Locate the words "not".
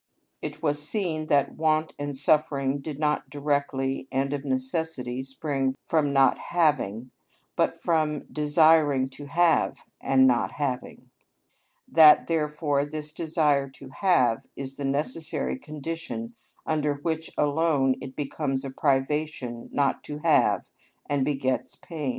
2.97-3.29, 6.11-6.39, 10.25-10.53, 19.71-20.03